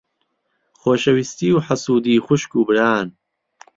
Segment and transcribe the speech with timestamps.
[0.81, 3.07] خۆشەویستی و حەسوودی خوشک و بران.